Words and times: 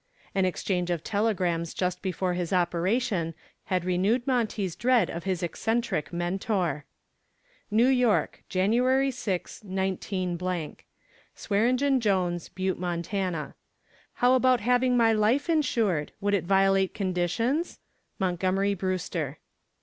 An 0.33 0.45
exchange 0.45 0.89
of 0.89 1.03
telegrams 1.03 1.75
just 1.75 2.01
before 2.01 2.33
his 2.33 2.51
operation 2.51 3.35
had 3.65 3.85
renewed 3.85 4.25
Monty's 4.25 4.75
dread 4.75 5.11
of 5.11 5.25
his 5.25 5.43
eccentric 5.43 6.11
mentor. 6.11 6.85
NEW 7.69 7.85
YORK, 7.89 8.43
Jan. 8.49 9.11
6, 9.11 9.63
19 9.63 10.75
SWEARENGEN 11.35 11.99
JONES, 11.99 12.49
Butte, 12.49 12.79
Mont. 12.79 13.09
How 14.13 14.33
about 14.33 14.61
having 14.61 14.97
my 14.97 15.13
life 15.13 15.47
insured? 15.47 16.13
Would 16.19 16.33
it 16.33 16.45
violate 16.45 16.95
conditions? 16.95 17.77
MONTGOMERY 18.17 18.73
BREWSTER. 18.73 19.37